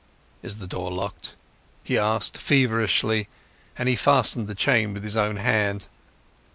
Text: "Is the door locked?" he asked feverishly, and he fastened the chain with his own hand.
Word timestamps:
"Is 0.41 0.57
the 0.57 0.65
door 0.65 0.89
locked?" 0.91 1.35
he 1.83 1.95
asked 1.95 2.39
feverishly, 2.39 3.27
and 3.77 3.87
he 3.87 3.95
fastened 3.95 4.47
the 4.47 4.55
chain 4.55 4.95
with 4.95 5.03
his 5.03 5.15
own 5.15 5.35
hand. 5.35 5.85